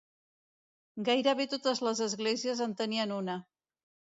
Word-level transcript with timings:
Gairebé 1.09 1.45
totes 1.51 1.83
les 1.89 2.01
esglésies 2.09 2.65
en 2.69 2.77
tenien 2.81 3.15
una. 3.19 3.37